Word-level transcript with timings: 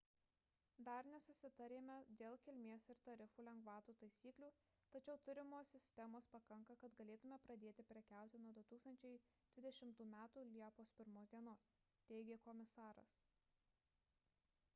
dar 0.85 1.07
nesusitarėme 1.09 1.95
dėl 2.21 2.37
kilmės 2.45 2.85
ir 2.93 3.01
tarifų 3.09 3.43
lengvatų 3.47 3.93
taisyklių 4.03 4.47
tačiau 4.95 5.19
turimos 5.27 5.73
sistemos 5.75 6.29
pakanka 6.37 6.75
kad 6.85 6.95
galėtume 7.01 7.39
pradėti 7.45 7.85
prekiauti 7.91 8.41
nuo 8.47 8.53
2020 8.61 10.09
m 10.45 10.55
liepos 10.57 10.95
1 11.03 11.19
d 11.35 11.59
teigė 12.09 12.39
komisaras 12.49 13.21